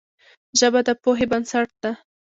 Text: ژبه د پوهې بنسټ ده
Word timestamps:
ژبه 0.59 0.79
د 0.87 0.89
پوهې 1.01 1.25
بنسټ 1.31 1.69
ده 1.81 1.91